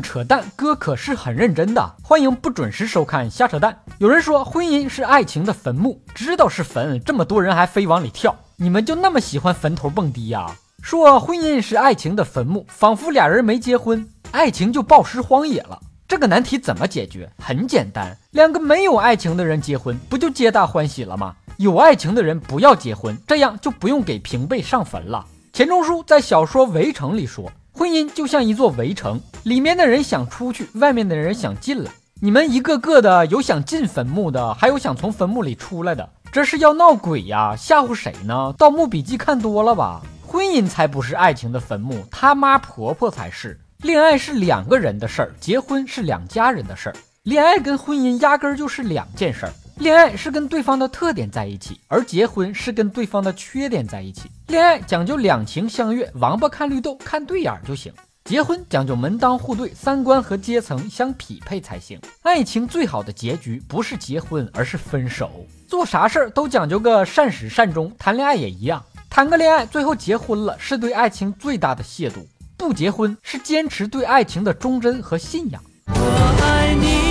[0.00, 1.94] 扯淡，哥可是很认真的。
[2.02, 3.78] 欢迎不准时收看瞎扯淡。
[3.98, 10.50] 有人说婚姻是爱情的坟墓，知道是坟，这么多人还非往里跳，你们就那么喜欢坟头蹦迪呀？
[10.80, 15.78] 说婚姻是爱情的坟墓，仿佛俩人没结婚，爱情就暴尸荒野了。
[16.06, 17.30] 这个难题怎么解决？
[17.38, 21.34] 很简单，两个没有爱情的人结婚，不就皆大欢喜了吗？
[21.58, 25.26] 有爱情的人不要结婚，这样就不用给平辈上坟了。
[25.52, 27.50] 钱钟书在小说《围城》里说。
[27.78, 31.92] 婚姻就像一座围城，里面的人想出去，外面的人想进来。
[32.20, 37.54] 你们一个个的有想进坟墓的，还有想从坟墓里出来的，这是要闹鬼呀？
[37.54, 38.50] 吓唬谁呢？
[38.56, 40.02] 《盗墓笔记》看多了吧？
[40.26, 43.56] 婚姻才不是爱情的坟墓，他妈婆婆才是。
[43.82, 46.96] 恋爱是两个人的事儿，结婚是两家人的事儿。
[47.22, 49.52] 恋爱跟婚姻压根儿就是两件事儿。
[49.78, 54.28] 恋爱是跟对方的特点在一起，而结婚是跟对方的缺点在一起。
[54.48, 57.92] 恋爱讲究两情相悦，王八看绿豆，看对眼就行；
[58.24, 62.00] 结婚讲究门当户对，三观和阶层相匹配才行。
[62.22, 65.46] 爱情最好的结局不是结婚，而是分手。
[65.68, 75.62] 做啥事儿都讲究个善始善终，谈恋爱也一样，谈个恋爱最后结婚了，是对爱情最大的亵渎；不结婚是坚持对爱情的忠贞和信仰。
[75.86, 77.07] 我爱你，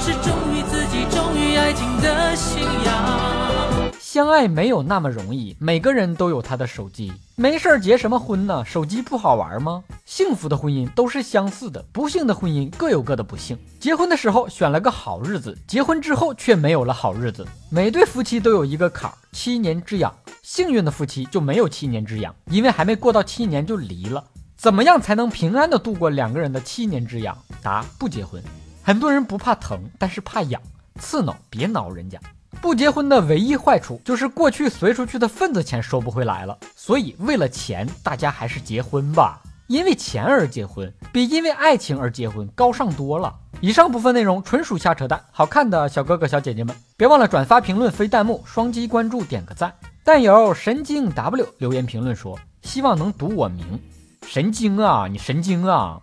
[0.00, 3.92] 是忠于自己，忠于爱情的信仰。
[4.00, 8.64] 相爱没有那么容易，每个人都有他的手机，没事儿结什么婚呢？
[8.64, 9.84] 手机不好玩吗？
[10.06, 13.58] 幸福的婚姻都是相似的，不幸的婚姻各有各的不幸。
[13.78, 17.46] 结婚的时候选了个好日子，结婚之后却没有了好日子。
[17.68, 20.12] 每对夫妻都有一个坎儿，七年之痒。
[20.42, 24.24] 幸运的夫妻就没有七年之痒，因为还没过到七年就离了。
[24.56, 27.36] 怎么样才能平安的度过两个人的七年之痒？
[27.62, 28.42] 答：不结婚。
[28.90, 30.60] 很多人不怕疼，但是怕痒，
[30.98, 32.18] 刺挠，别挠人家。
[32.60, 39.40] 不结婚的唯一坏处就是过去随出去的份子钱收不回来了，所以为了钱，大家还是结婚吧。
[39.68, 43.32] 因为钱而结婚，比因为爱情而结婚高尚多了。
[43.60, 49.72] 以上部分内容纯属瞎扯淡，好看的小哥哥小姐姐们，别忘了转发、评论、飞弹幕、双击关注、点个赞。
[50.02, 53.78] 但有神经 W 留言评论说，希望能读我名。
[54.26, 56.02] 神经啊，你神经啊！